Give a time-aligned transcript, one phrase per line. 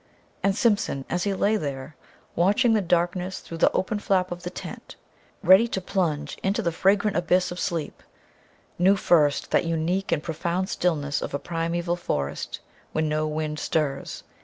[0.41, 1.95] And Simpson, as he lay there,
[2.35, 4.95] watching the darkness through the open flap of the tent,
[5.43, 8.01] ready to plunge into the fragrant abyss of sleep,
[8.79, 12.61] knew first that unique and profound stillness of a primeval forest
[12.95, 14.23] when no wind stirs